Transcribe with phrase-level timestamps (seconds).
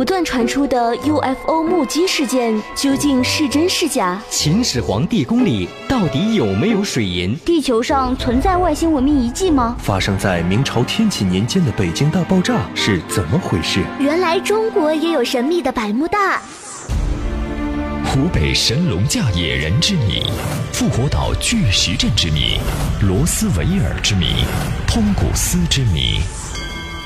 [0.00, 4.18] 不断传出的 UFO 目击事件究竟是真是假？
[4.30, 7.36] 秦始皇帝宫里到底有没有水银？
[7.44, 9.76] 地球上存在外星文明遗迹吗？
[9.78, 13.84] 发生在明朝天启年间的北京大爆炸是怎么回事？
[13.98, 16.40] 原来中国也有神秘的百慕大。
[18.06, 20.22] 湖北神龙架野人之谜，
[20.72, 22.58] 复活岛巨石阵之谜，
[23.02, 24.46] 罗斯维尔之谜，
[24.86, 26.20] 通古斯之谜，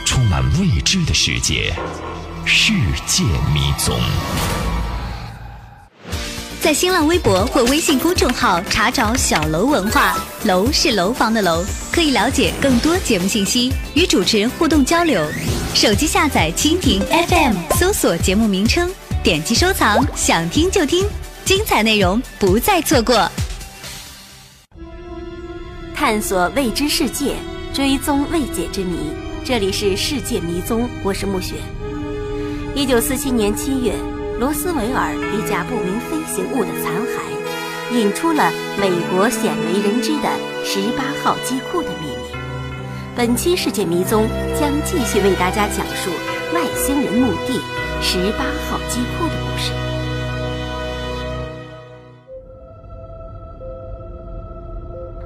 [0.06, 1.74] 充满未知的世界，
[2.46, 2.72] 世
[3.06, 3.24] 界
[3.54, 3.98] 迷踪。
[6.61, 15.26] 在新浪微博或微信公众号查找“小楼文化”，楼是楼房的楼，可以了解更多节目信息，与主持人互动交流。
[15.75, 18.90] 手机下载蜻蜓 FM，搜索节目名称。
[19.22, 21.06] 点击收藏，想听就听，
[21.45, 23.31] 精彩内容不再错过。
[25.95, 27.36] 探索未知世界，
[27.72, 28.98] 追踪未解之谜。
[29.45, 31.54] 这里是世界迷踪，我是暮雪。
[32.77, 33.94] 一九四七年七月，
[34.41, 38.50] 罗斯维尔一架不明飞行物的残骸，引出了
[38.81, 40.28] 美国鲜为人知的
[40.64, 42.36] 十八号机库的秘密。
[43.14, 44.27] 本期世界迷踪
[44.58, 46.11] 将继续为大家讲述
[46.53, 47.61] 外星人墓地。
[48.03, 49.72] 十八号机库的故事。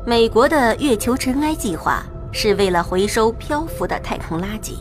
[0.06, 4.74] 美国的月球尘埃计划是为了回收漂浮的太空垃圾，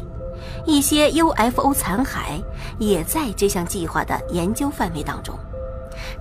[0.68, 2.40] 一些 UFO 残骸
[2.78, 5.34] 也在这项计划的研究范围当中。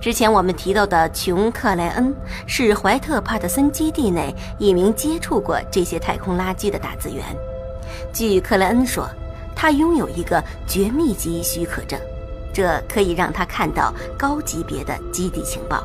[0.01, 2.11] 之前我们提到的琼·克莱恩
[2.47, 7.23] 是怀特帕特森基地内一名接触过这些太空垃圾的打字员。
[8.11, 9.07] 据克莱恩说。
[9.59, 11.99] 他拥有一个绝密级许可证，
[12.53, 15.83] 这可以让他看到高级别的基地情报，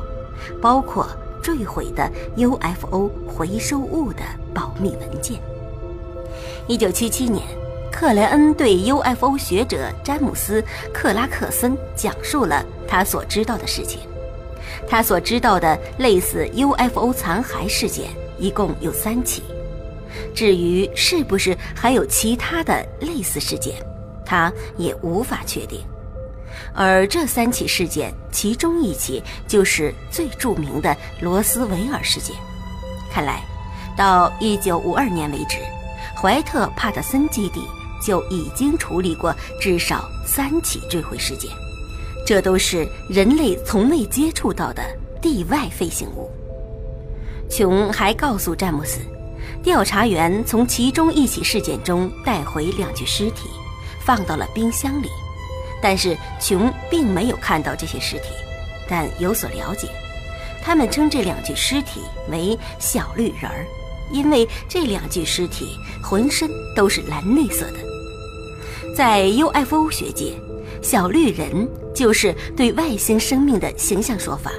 [0.61, 1.07] 包括
[1.41, 4.21] 坠毁的 UFO 回收物的
[4.53, 5.39] 保密文件。
[6.67, 7.41] 一九七七年，
[7.93, 10.59] 克莱恩对 UFO 学者詹姆斯·
[10.91, 13.99] 克拉克森讲述了他所知道的事情。
[14.89, 19.43] 他所知道的类似 UFO 残骸事件一共有三起。
[20.33, 23.75] 至于是不是还有其他的类似事件，
[24.25, 25.79] 他也无法确定。
[26.73, 32.35] 而这三起事件，其中一起就是最著名的罗斯维尔事件。
[33.11, 33.43] 看来，
[33.95, 35.59] 到1952年为止，
[36.19, 37.61] 怀特帕特森基地
[38.05, 41.49] 就已经处理过至少三起坠毁事件，
[42.25, 44.83] 这都是人类从未接触到的
[45.21, 46.29] 地外飞行物。
[47.49, 48.99] 琼还告诉詹姆斯。
[49.61, 53.47] 调查员从其中一起事件中带回两具尸体，
[54.05, 55.07] 放到了冰箱里。
[55.81, 58.29] 但是琼并没有看到这些尸体，
[58.89, 59.87] 但有所了解。
[60.61, 63.65] 他们称这两具尸体为“小绿人儿”，
[64.11, 67.92] 因为这两具尸体浑身都是蓝绿色的。
[68.95, 70.33] 在 UFO 学界
[70.81, 74.51] ，“小绿人”就是对外星生命的形象说法。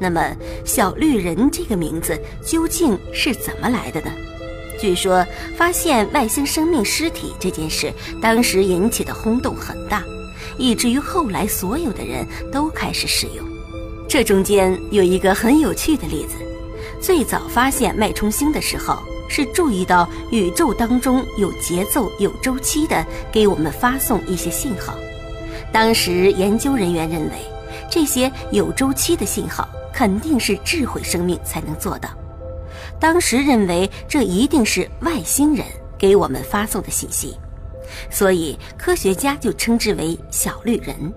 [0.00, 0.34] 那么
[0.64, 4.10] ，“小绿人”这个名字究竟是怎么来的呢？
[4.80, 5.24] 据说
[5.56, 10.02] 发现外星生命尸体这件事，当时引起的轰动很大，
[10.56, 13.46] 以至于后来所有的人都开始使用。
[14.08, 16.36] 这中间有一个很有趣的例子：
[17.00, 18.98] 最早发现脉冲星的时候，
[19.28, 24.94] 是注意到宇宙当中有节奏、有周期的给我们发送一些信号。
[25.72, 27.32] 当时研究人员认为，
[27.90, 32.08] 这些有周期的信号肯定是智慧生命才能做到。
[33.00, 35.66] 当时认为这一定是外星人
[35.98, 37.36] 给我们发送的信息，
[38.10, 41.12] 所以科学家就称之为“小绿人”。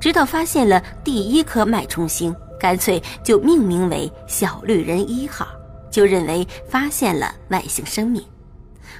[0.00, 5.46] 直到发现了第一颗脉冲星，干脆就命名为“小绿人一号”，
[5.94, 8.20] 就认为发现了外星生命。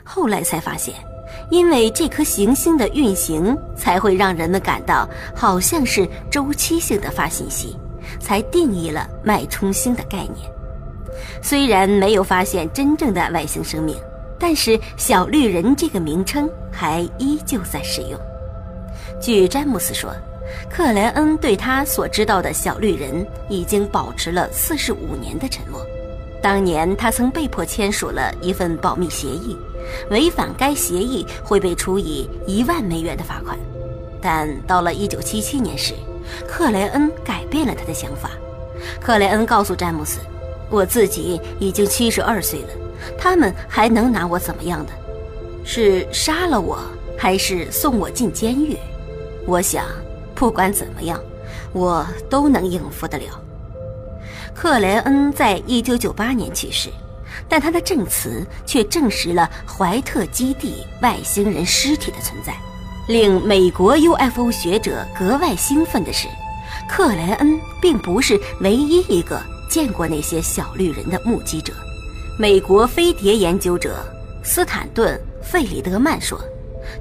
[0.04, 0.94] 后来才发现，
[1.50, 7.76] 因为这颗行星的运行才会让人们感到好像是周期性的发信息，
[8.20, 10.48] 才定义了脉冲星的概念。
[11.42, 13.96] 虽然没有发现真正的外星生命，
[14.38, 18.20] 但是“小绿人”这个名称还依旧在使用。
[19.20, 20.14] 据詹姆斯说，
[20.70, 25.84] 克莱恩对他所知道的小绿人已经保持了四十五年的沉默。
[26.44, 29.56] 当年他曾被迫签署了一份保密协议，
[30.10, 33.58] 违反该协议会被处以一万美元的罚款。
[34.20, 35.94] 但到了一九七七年时，
[36.46, 38.32] 克莱恩改变了他的想法。
[39.00, 40.20] 克莱恩告诉詹姆斯。
[40.68, 42.68] 我自己已经七十二岁了，
[43.16, 44.92] 他们还能拿我怎么样的？
[45.64, 46.78] 是杀了我，
[47.16, 48.76] 还是送我进监狱？
[49.46, 49.86] 我想，
[50.34, 51.18] 不管怎么样，
[51.72, 53.40] 我都能应付得了。
[54.54, 56.88] 克莱恩在一九九八年去世，
[57.48, 62.54] 但他的证词却证实了怀特基地外星人尸体的存在。
[63.08, 66.28] 令美国 UFO 学者格外兴奋的是，
[66.88, 71.74] 克莱恩并不是唯一一个见过那些小绿人的目击者。
[72.38, 73.96] 美国飞碟研究者
[74.42, 76.40] 斯坦顿·费里德曼说，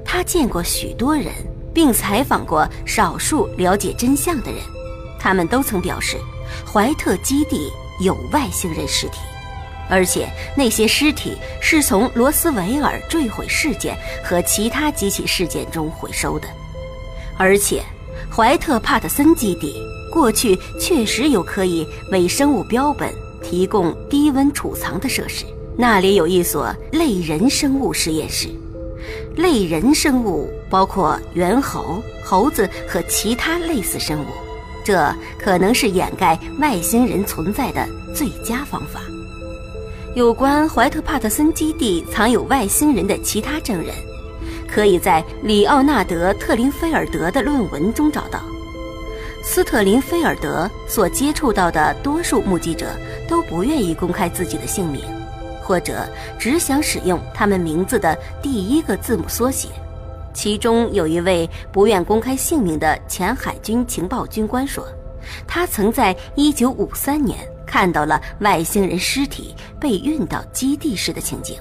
[0.04, 1.32] 他见过许多人，
[1.72, 4.60] 并采访过少数了解真相的人，
[5.18, 6.18] 他们都曾表示，
[6.70, 9.18] 怀特基地有外星人尸体。
[9.90, 10.26] 而且
[10.56, 13.94] 那些尸体是从罗斯维尔坠毁事件
[14.24, 16.48] 和其他几起事件中回收的，
[17.36, 17.82] 而且
[18.34, 19.74] 怀特帕特森基地
[20.10, 23.12] 过去确实有可以为生物标本
[23.42, 25.44] 提供低温储藏的设施，
[25.76, 28.48] 那里有一所类人生物实验室。
[29.36, 34.28] 类人生物包括猿猴、猴子和其他类似生物，
[34.84, 39.00] 这可能是掩盖外星人存在的最佳方法。
[40.14, 43.92] 有关怀特帕特森基地藏有外星人的其他证人，
[44.68, 48.40] 可以在里奥纳德·特林菲尔德的论文中找到。
[49.42, 52.86] 斯特林菲尔德所接触到的多数目击者
[53.28, 55.02] 都不愿意公开自己的姓名，
[55.62, 56.08] 或者
[56.38, 59.68] 只想使用他们名字的第一个字母缩写。
[60.34, 64.84] 其中有一位不愿公开姓名的前海军情报军官说，
[65.46, 67.54] 他曾在1953年。
[67.66, 71.58] 看到了外星人尸体被运到基地时的情景。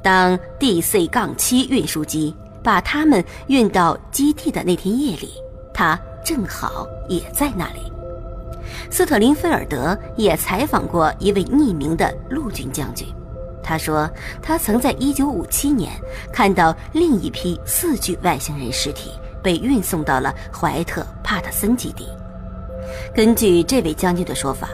[0.00, 5.34] 当 DC 杠7运输机把他们运到基地的那天夜里，
[5.74, 7.92] 他正好也在那里。
[8.90, 13.06] 斯特林菲尔德也采访过一位匿名的陆军将军，
[13.66, 14.08] 他说
[14.40, 15.92] 他曾在1957年
[16.32, 19.10] 看到另一批四具外星人尸体
[19.42, 22.08] 被运送到了怀特帕特森基地。
[23.14, 24.68] 根据这位将军的说法。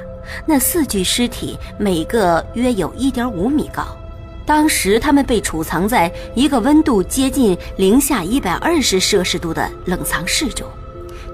[0.47, 3.85] 那四具尸体每个约有一点五米高，
[4.47, 10.67] 当时他们被储藏在一个温度接近零下一百二十摄氏度的冷藏室中。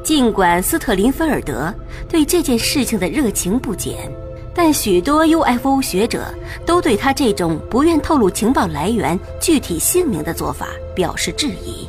[0.03, 1.73] 尽管斯特林菲尔德
[2.09, 4.11] 对这件事情的热情不减，
[4.59, 6.35] 但许多 UFO 学者
[6.67, 11.89] 都对他这种不愿透露情报来源、具体姓名的做法表示质疑。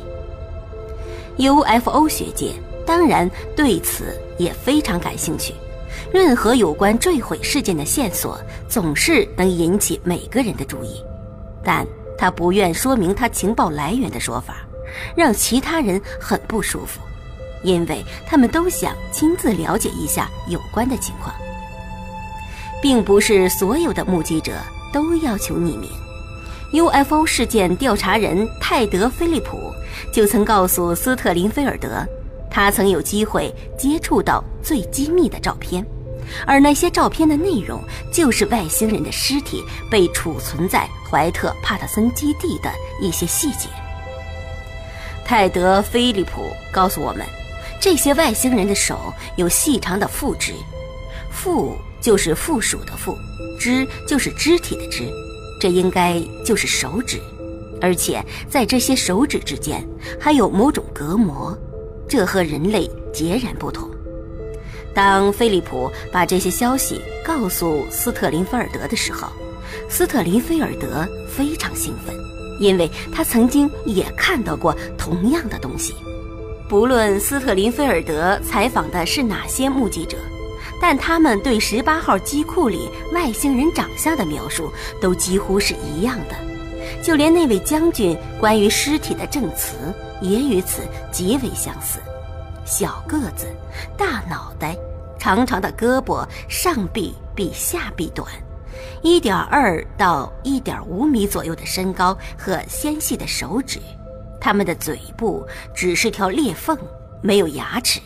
[1.36, 2.52] UFO 学界
[2.86, 5.52] 当然对此也非常感兴趣。
[6.12, 11.04] 任何有关坠毁事件的线索总是能引起每个人的注意，
[11.64, 11.84] 但
[12.16, 14.58] 他不愿说明他情报来源的说法，
[15.16, 17.00] 让其他人很不舒服，
[17.64, 21.34] 因为他们都想亲自了解一下有关的情况。
[22.80, 24.52] 并不是所有的目击者
[24.92, 25.88] 都要求匿名。
[26.72, 29.72] UFO 事件调查人泰德·菲利普
[30.12, 32.06] 就曾告诉斯特林菲尔德。
[32.52, 35.86] 他曾有机会接触到最机密的照片，
[36.44, 37.80] 而那些照片的内容
[38.12, 42.68] 就是外星人的尸体被储存在怀特帕特森基地的
[43.00, 43.68] 一些细节。
[45.24, 46.42] 泰德·菲利普
[46.72, 47.24] 告诉我们，
[47.80, 50.52] 这些外星人的手有细长的附肢，
[51.30, 53.16] 附就是附属的附，
[53.58, 55.04] 肢就是肢体的肢，
[55.60, 57.20] 这应该就是手指，
[57.80, 59.86] 而且在这些手指之间
[60.18, 61.56] 还有某种隔膜。
[62.08, 63.88] 这和人类截然不同。
[64.92, 69.28] 当菲利普把这些消息告诉斯特林菲尔德的时候，
[69.88, 72.12] 斯特林菲尔德非常兴奋，
[72.58, 75.94] 因为他曾经也看到过同样的东西。
[76.68, 80.16] 不论斯特林菲尔德采访的是哪些目击者，
[80.80, 86.34] 但他们对十八号机库里外星人长相的描述都几乎是一样的，
[87.02, 89.76] 就连那位将军关于尸体的证词。
[90.22, 91.98] 也与此极为相似，
[92.66, 93.46] 小个子、
[93.96, 94.76] 大脑袋、
[95.18, 98.28] 长长的胳膊，上臂比下臂短，
[99.00, 103.78] 一点二到一点五米左右的身高和纤细的手指，
[104.38, 105.42] 他们的嘴部
[105.74, 106.76] 只是条裂缝，
[107.22, 107.98] 没有牙齿，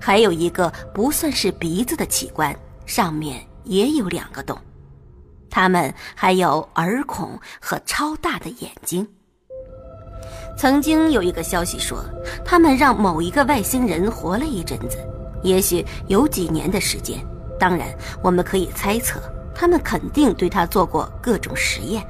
[0.00, 2.54] 还有一个不算是鼻子的器官，
[2.86, 4.58] 上面也有两个洞，
[5.50, 9.06] 他们还有耳孔和超大的眼睛。
[10.56, 12.04] 曾经有一个消息说，
[12.44, 14.98] 他们让某一个外星人活了一阵子，
[15.42, 17.18] 也许有几年的时间。
[17.58, 17.88] 当然，
[18.22, 19.20] 我们可以猜测，
[19.54, 22.04] 他们肯定对他做过各种实验。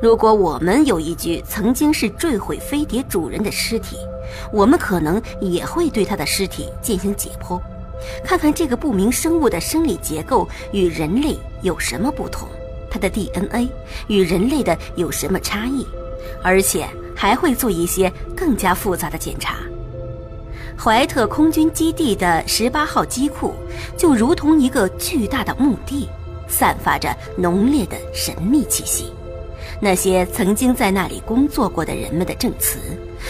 [0.00, 3.96] 如果我们有一具曾经是坠毁飞碟主人的尸体，
[4.52, 7.60] 我们可能也会对他的尸体进行解剖，
[8.24, 12.48] 看看这个不明生物的生理结构与人类有什么不同，
[12.90, 13.68] 它的 DNA
[14.06, 15.86] 与人类的有什么差异，
[16.42, 16.88] 而且。
[17.20, 19.56] 还会做一些更加复杂的检查。
[20.78, 23.52] 怀特空军基地的十八号机库
[23.96, 26.08] 就如同一个巨大的墓地，
[26.46, 29.12] 散发着浓烈的神秘气息。
[29.80, 32.78] 那些曾经在那里工作过的人们的证词，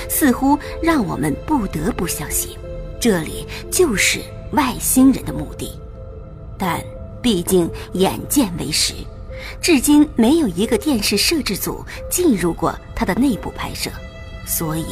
[0.08, 2.56] 似乎让我们不得不相信，
[3.00, 4.20] 这里就是
[4.52, 5.72] 外星人的墓地。
[6.58, 6.82] 但
[7.22, 8.94] 毕竟眼见为实，
[9.60, 13.90] 至今没有一个电视摄制组进入过它的内部拍摄，
[14.46, 14.86] 所以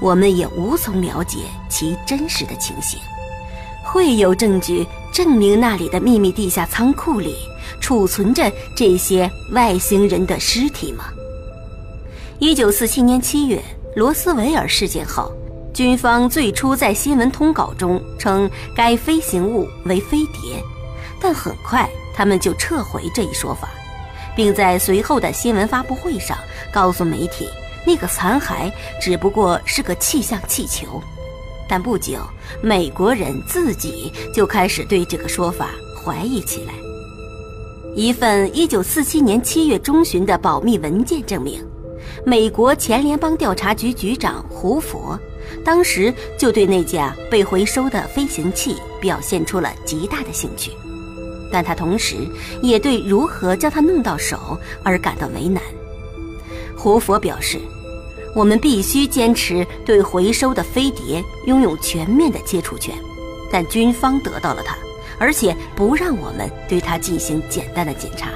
[0.00, 2.98] 我们也无从了解其真实的情形。
[3.84, 7.34] 会有证据证明那里的秘密地下仓库里
[7.80, 11.06] 储存着这些外星人的尸体吗？
[12.38, 13.62] 一九四七年七月，
[13.94, 15.30] 罗斯维尔事件后，
[15.74, 20.62] 军方最初在新闻通稿中称该飞行物为飞碟，
[21.20, 23.68] 但很快他们就撤回这一说法，
[24.34, 26.38] 并在随后的新闻发布会上
[26.72, 27.46] 告诉媒体，
[27.86, 31.02] 那个残骸只不过是个气象气球。
[31.68, 32.18] 但不久，
[32.62, 35.68] 美国人自己就开始对这个说法
[36.02, 36.72] 怀疑起来。
[37.94, 41.62] 一份1947年7月中旬的保密文件证明，
[42.24, 45.18] 美国前联邦调查局局长胡佛
[45.64, 50.70] 当时就对那架被回收的飞行器表现出了极大的兴趣，
[51.50, 52.16] 但他同时
[52.62, 55.62] 也对如何将它弄到手而感到为难。
[56.76, 57.60] 胡佛表示。
[58.34, 62.94] 我们必须坚持对回收的飞碟拥有全面的接触权，
[63.50, 64.74] 但军方得到了它，
[65.18, 68.30] 而且不让我们对它进行简单的检查。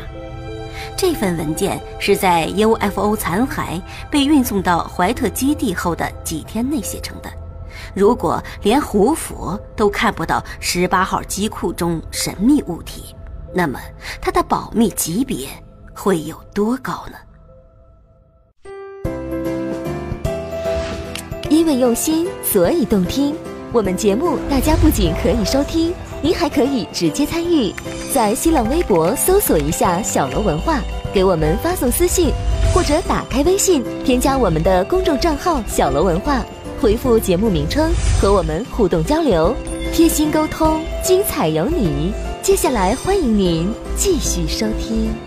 [0.97, 7.31] 这份文件是在 UFO 残骸被运送到怀特基地后的几天内写成的。
[7.95, 13.15] 如果连胡佛都看不到十八号机库中神秘物体，
[13.55, 13.79] 那么
[14.23, 15.49] 它的保密级别
[15.95, 17.19] 会有多高呢？
[21.51, 23.37] 因为用心，所以动听。
[23.73, 27.73] 我们节目，大家不仅可以收听，您还可以直接参与。
[28.13, 30.81] 在新浪微博搜索一下“小楼文化”，
[31.13, 32.33] 给我们发送私信，
[32.75, 36.45] 或者打开微信添加我们的公众账号“小楼文化”，
[36.81, 39.55] 回复节目名称和我们互动交流，
[39.93, 42.13] 贴心沟通，精彩有你。
[42.43, 45.26] 接下来欢迎您继续收听。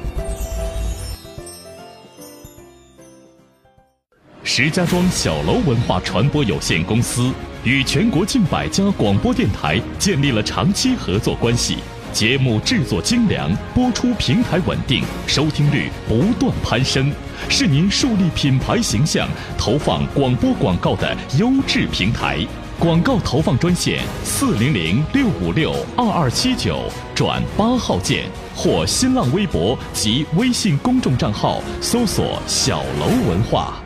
[4.62, 7.32] 石家庄小楼文化传播有限公司
[7.64, 11.78] 与全国近百家广播电台建立了长期合作关系，
[12.12, 17.10] 节目制作精良，播出平台稳定，收听率不断攀升，
[17.48, 22.46] 是您树立品牌形象、投放广播广告的优质平台。
[22.78, 26.82] 广告投放专线：四零零六五六二二七九
[27.16, 33.82] 转八号键，或新浪微博及微信公众账号搜索“小楼文化”。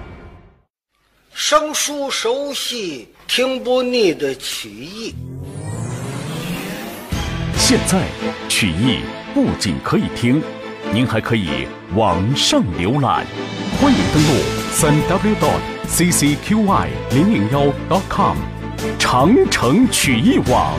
[1.35, 5.15] 生疏熟悉，听不腻的曲艺。
[7.57, 8.03] 现在
[8.47, 8.99] 曲艺
[9.33, 10.39] 不仅可以听，
[10.91, 13.25] 您还可以网上浏览。
[13.81, 15.59] 欢迎登录三 w dot
[15.89, 18.37] ccqy 零零幺 dot com，
[18.99, 20.77] 长城曲艺网，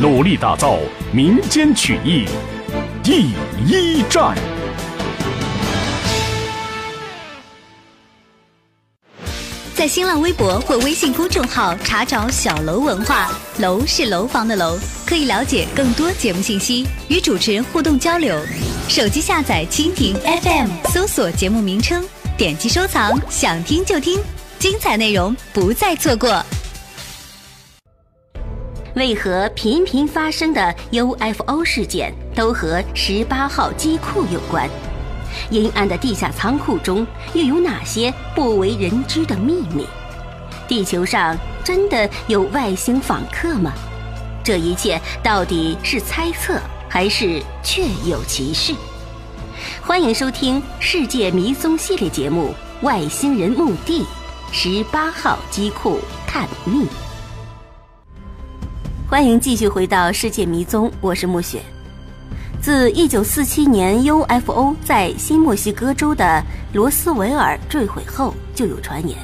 [0.00, 0.76] 努力打造
[1.12, 2.26] 民间曲艺
[3.04, 3.30] 第
[3.64, 4.36] 一站。
[9.78, 13.30] 在新浪微博或微信公众号查找“小楼文化”，
[13.62, 18.36] 楼是楼房的楼，可以了解更多节目信息，与主持人互动交流。
[18.88, 22.04] 手机下载蜻蜓 FM，搜索节目名称，
[22.36, 24.20] 点击收藏，想听就听，
[24.58, 26.44] 精彩内容不再错过。
[28.96, 34.68] 为何频频发生的 UFO 事件都和十八号机库有关？
[35.50, 39.86] 阴暗的地下仓库中又有哪些不为人知的秘密？
[40.66, 43.72] 地球上真的有外星访客吗？
[44.44, 48.74] 这一切到底是猜测还是确有其事？
[49.82, 52.54] 欢迎收听《世界迷踪》系列节目
[52.86, 54.04] 《外星人墓地
[54.52, 56.84] 十八号机库探秘》。
[59.08, 61.62] 欢迎继续回到《世界迷踪》，我是暮雪。
[62.60, 69.16] 自1947年 UFO 在新墨西哥州的罗斯维尔坠毁后，就有传言，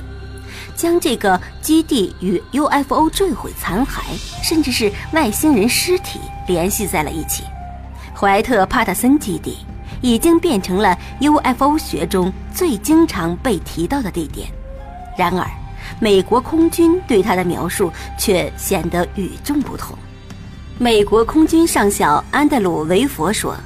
[0.76, 4.00] 将这个基地与 UFO 坠毁残骸，
[4.42, 7.42] 甚至是外星人尸体联系在了一起。
[8.16, 9.58] 怀特帕特森基地
[10.00, 14.48] 已经变成了 UFO 学中最经常被提到的地点。
[15.18, 15.46] 然而，
[16.00, 19.98] 美国空军对它的描述却显得与众不同。
[20.76, 23.56] 美国空军上校安德鲁·维佛说：“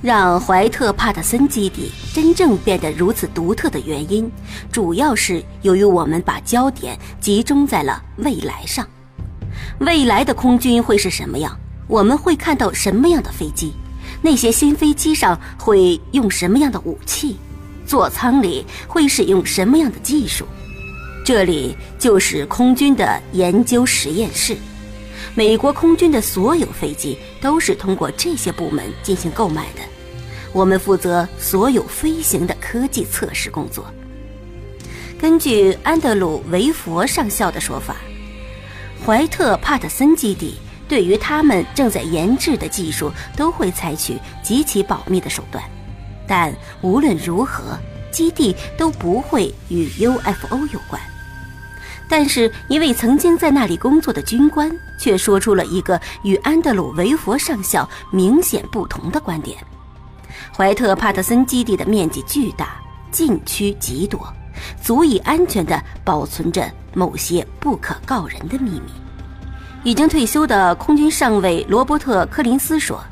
[0.00, 4.30] 让怀特帕特森基地真正变得如此独特的原因，
[4.72, 8.88] 主要是由于我们把焦点集中在了未来上。
[9.80, 11.54] 未来的空军会是什么样？
[11.86, 13.74] 我们会看到什么样的飞机？
[14.22, 17.36] 那些新飞机上会用什么样的武器？
[17.86, 20.46] 座舱里会使用什么样的技术？
[21.22, 24.56] 这里就是空军的研究实验室。
[25.34, 29.80] 美国空军的所有飞机都是通过这些部门进行购买的。
[30.52, 33.86] 我们负责所有飞行的科技测试工作。
[35.18, 37.96] 根据安德鲁·维佛上校的说法，
[39.04, 40.54] 怀特·帕特森基地
[40.88, 45.64] 对于他们正在研制的技术都会采取极其保密的手段。
[46.26, 47.78] 但无论如何，
[48.12, 51.00] 基地都不会与 UFO 有关。
[52.08, 59.58] 但是，一位曾经在那里工作的军官却说出了一个与安德鲁·维佛上校明显不同的观点：
[60.56, 62.76] 怀特帕特森基地的面积巨大，
[63.10, 64.20] 禁区极多，
[64.82, 68.92] 足以安全地保存着某些不可告人的秘密。
[69.82, 73.02] 已经退休的空军上尉罗伯特·柯林斯说。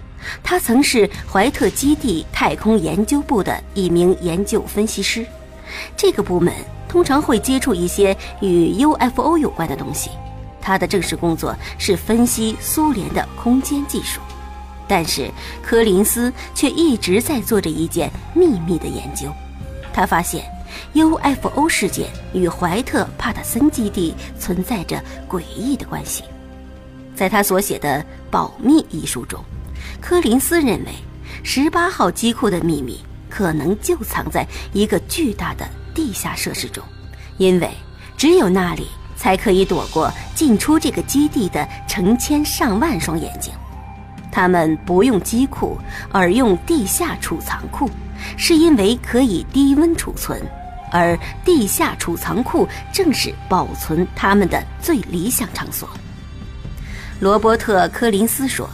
[0.41, 5.27] 他曾是怀特基地太空研究部的一名研究分析师，
[5.97, 6.55] 这个部门
[6.93, 10.11] 通常会接触一些与 UFO 有关的东西。
[10.61, 14.21] 他的正式工作是分析苏联的空间技术，
[14.87, 15.31] 但是
[15.63, 19.33] 柯林斯却一直在做着一件秘密的研究。
[19.91, 20.45] 他发现
[20.93, 26.25] UFO 事件与怀特帕特森基地存在着诡异的关系。
[27.15, 29.43] 在他所写的《保密》一书中。
[29.99, 30.93] 柯林斯认为，
[31.43, 36.83] 十八号机库的秘密可能就藏在一个巨大的地下设施中，
[37.39, 37.71] 因为
[38.17, 43.53] 只有那里才可以躲过进出这个基地的成千上万双眼睛。
[44.31, 45.79] 他们不用机库，
[46.11, 47.91] 而用地下储藏库，
[48.37, 50.41] 是因为可以低温储存，
[50.91, 55.89] 而地下储藏库正是保存他们的最理想场所。
[57.21, 58.69] 罗伯特·柯林斯说。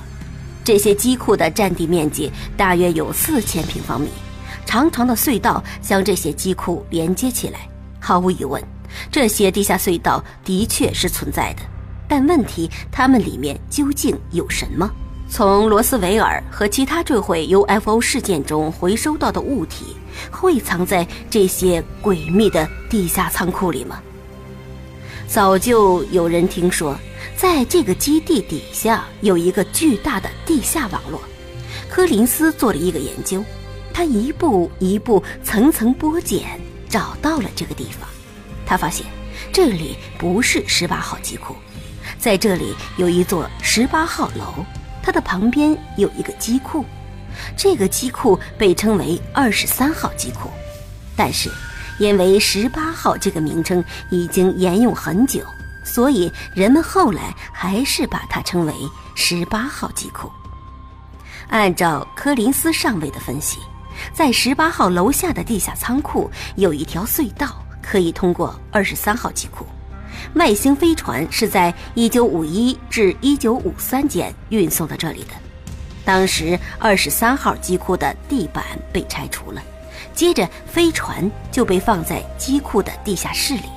[0.64, 4.10] 这些机库的占地面积大约有四千平方米，
[4.68, 7.60] 长长的隧道将这些机库连接起来。
[7.98, 8.62] 毫无疑问，
[9.10, 11.62] 这些地下隧道的确是存在的，
[12.06, 14.90] 但问题，它们里面究竟有什么？
[15.30, 19.96] 从罗斯维尔和其他坠毁 UFO 事件中回收到的物体，
[20.30, 24.02] 会藏在这些诡秘的地下仓库里吗？
[25.26, 26.94] 早就有人听说，
[27.34, 31.18] 在这个基地底下有一个巨大的地下网络。
[31.88, 33.42] 柯林斯做了一个研究，
[33.98, 38.08] 他一步一步、层层剥茧，找到了这个地方。
[38.64, 39.04] 他发现，
[39.52, 41.56] 这里不是十八号机库，
[42.16, 44.64] 在这里有一座十八号楼，
[45.02, 46.84] 它的旁边有一个机库，
[47.56, 50.48] 这个机库被称为二十三号机库，
[51.16, 51.50] 但是。
[51.98, 55.40] 因为十八号这个名称已经沿用很久，
[55.84, 58.72] 所以人们后来还是把它称为
[59.16, 60.30] 十八号机库。
[61.48, 63.58] 按照柯林斯上尉的分析，
[64.12, 69.66] 在十八号楼下的地下仓库有一条隧道可以通过二十三号机库。
[70.34, 75.30] 外星飞船是在一九五一至一九五三间运送到这里的。
[76.04, 79.62] 当时二十三号机库的地板被拆除了。
[80.14, 83.68] 接着，飞船就被放在机库的地下室里，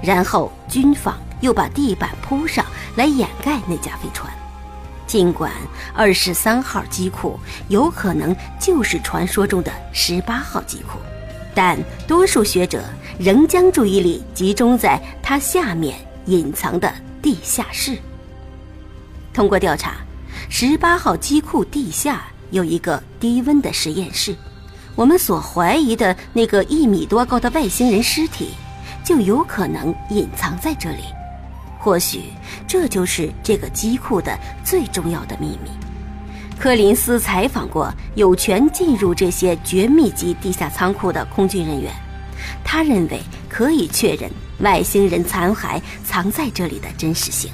[0.00, 2.64] 然后军方又把地板铺上
[2.94, 4.32] 来掩盖那架飞船。
[5.10, 5.50] 尽管
[5.92, 11.00] 二十三号机库有可能就是传说中的十八号机库，
[11.52, 12.84] 但多数学者
[13.18, 15.96] 仍将注意力集中在它下面
[16.26, 17.98] 隐藏的地下室。
[19.34, 19.96] 通过调查，
[20.48, 24.32] 十八号机库地下有一个低温的实验室。
[24.94, 28.50] 我们所怀疑的那个一米多高的外星人尸体，
[29.04, 31.02] 就有可能隐藏在这里。
[31.80, 32.24] 或许
[32.68, 35.70] 这就是这个机库的最重要的秘密。
[36.58, 41.90] 柯林斯采访过有权进入这些绝密级地下仓库的空军人员，
[42.62, 47.50] 他认为可以确认外星人残骸藏在这里的真实性。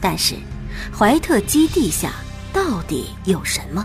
[0.00, 0.36] 但是，
[0.96, 2.12] 怀特基地下
[2.52, 3.84] 到底有什么？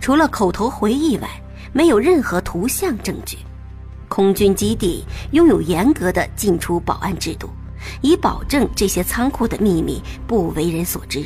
[0.00, 1.28] 除了口头回忆外，
[1.72, 3.38] 没有任何图像证据。
[4.08, 7.48] 空军基地拥有严格的进出保安制度，
[8.00, 11.24] 以保证这些仓库的秘密不为人所知，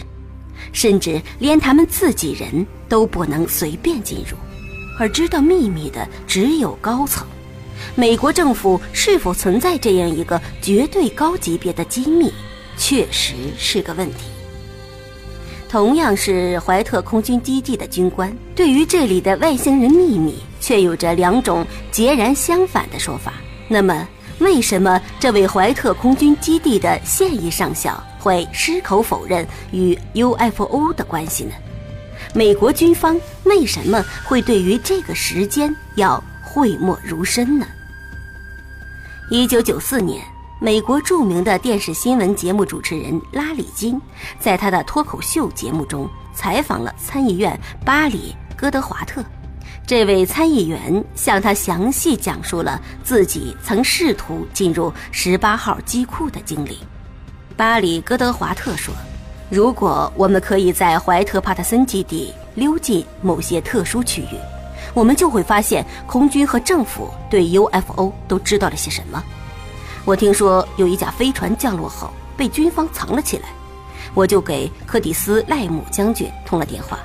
[0.72, 4.36] 甚至连他们自己人都不能随便进入。
[4.98, 7.26] 而知道秘密的只有高层。
[7.96, 12.32] 美国政府是否存在这样一个绝对高级别的机密，
[12.76, 14.26] 确实是个问题。
[15.68, 23.34] 同样是怀特空军基地的军官，对于这里的外星人秘密却有着两种截然相反的说法。
[23.66, 31.52] 那么，为什么这位怀特空军基地的现役上校会矢口否认与 UFO 的关系呢？
[32.34, 37.66] 美国军方为什么会对于这个时间要讳莫如深呢？
[39.30, 40.22] 一九九四年，
[40.60, 44.00] 美国著名的电视新闻节目主持人拉里金，
[44.38, 49.24] 在他的脱口秀节目中采访了参议院巴里·戈德华特。
[49.86, 56.78] 这位参议员向他详细讲述了自己曾试图进入十八号机库的经历。
[57.54, 58.94] 巴里·戈德华特说
[59.50, 64.38] ：“如果我们可以在怀特帕特森基地溜进某些特殊区域，
[64.94, 69.22] 我们就会发现空军和政府对 UFO 都知道了些什么。
[70.06, 73.50] 我听说有一架飞船降落后被军方藏了起来，
[74.14, 76.98] 我就给柯蒂斯·赖姆将军通了电话。”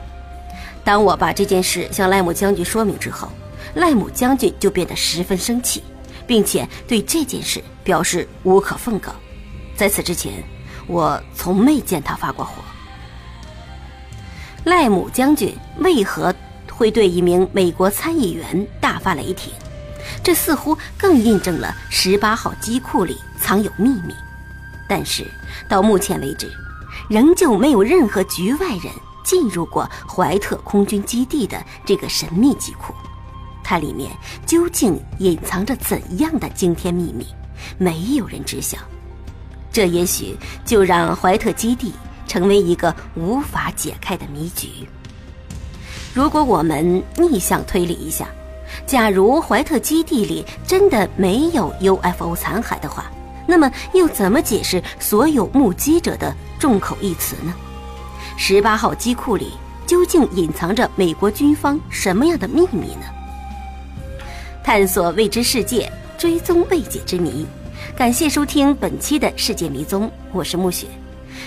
[0.90, 3.30] 当我把这件事向赖姆将军说明之后，
[3.76, 5.84] 赖姆将军就变得十分生气，
[6.26, 9.14] 并且对这件事表示无可奉告。
[9.76, 10.44] 在此之前，
[10.88, 12.54] 我从没见他发过火。
[14.64, 16.34] 赖姆将军为何
[16.72, 19.54] 会对一名美国参议员大发雷霆？
[20.24, 24.16] 这似乎更印证了十八号机库里藏有秘密。
[24.88, 25.24] 但是
[25.68, 26.52] 到目前为止，
[27.08, 28.92] 仍旧没有任何局外人。
[29.30, 32.96] 进入过怀特空军基地的这个神秘机库，
[33.64, 34.12] 它里面
[34.44, 37.28] 究竟隐藏着怎样的惊天秘密？
[37.78, 38.80] 没有人知晓。
[39.72, 41.94] 这也许就让怀特基地
[42.26, 44.68] 成为一个无法解开的谜局。
[46.12, 48.28] 如果我们逆向推理一下，
[48.88, 53.12] 假如怀特基地里真的没有 UFO 残骸的话，
[53.46, 57.54] 那么又怎么解释所有目击者的众口一词呢？
[58.42, 59.52] 十八号机库里
[59.86, 63.06] 究竟隐藏着美国军方什么样的秘密呢？
[64.64, 67.46] 探索未知世界，追踪未解之谜。
[67.98, 70.88] 感谢收听本期的《世界迷踪》，我是暮雪。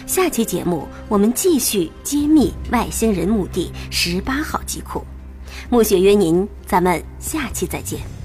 [0.07, 5.03] 下期节目我们继续揭秘外星人墓地十八号机库。
[5.71, 8.22] 暮雪约您，咱们下期再见。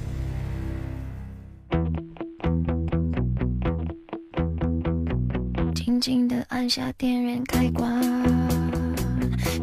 [6.57, 8.01] 按下电源开关。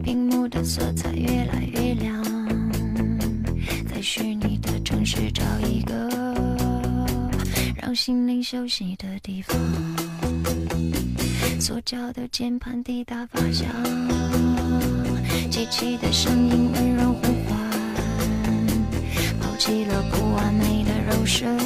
[0.04, 2.22] 屏幕的色彩越来越亮，
[3.92, 6.08] 在虚拟的城市找一个
[7.74, 9.58] 让心灵休息的地方。
[11.58, 13.66] 塑胶的键盘滴答发响，
[15.50, 17.58] 机器的声音温柔呼唤，
[19.40, 21.58] 抛弃了不完美的肉身，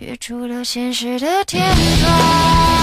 [0.00, 1.68] 跃出了现实的天
[2.00, 2.75] 窗，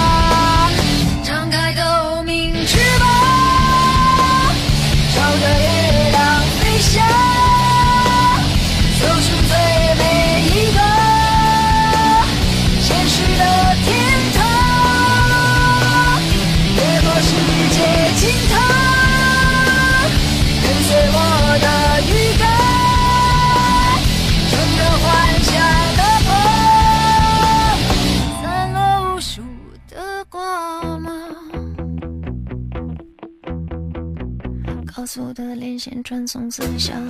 [35.83, 37.05] 线传送思想，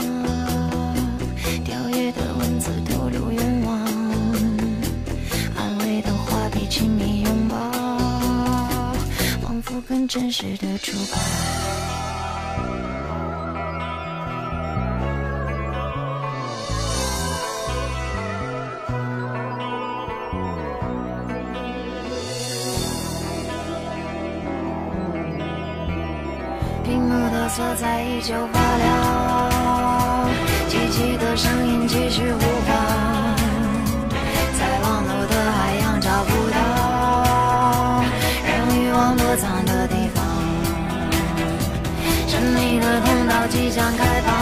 [1.64, 3.80] 跳跃的文字徒留愿望，
[5.56, 7.56] 安慰的话比亲密拥抱，
[9.44, 11.73] 仿佛更真实的触碰。
[27.56, 30.28] 色彩依旧发亮，
[30.68, 32.76] 机器的声音继续呼唤，
[34.58, 38.04] 在网络的海洋找不到
[38.48, 40.26] 让欲望躲藏的地方，
[42.28, 44.34] 神秘的通道即将开放，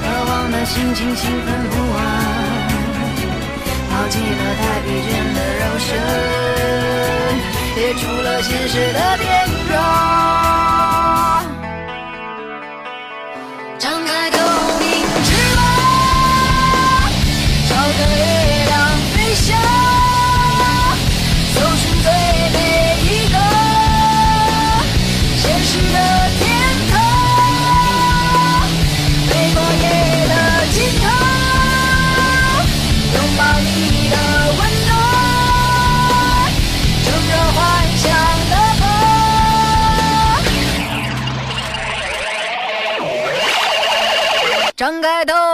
[0.00, 2.00] 渴望的心情兴奋不安，
[3.90, 6.00] 抛弃了太疲倦的肉身，
[7.76, 10.45] 跃出了现实的天窗。
[44.96, 45.45] 张开透明。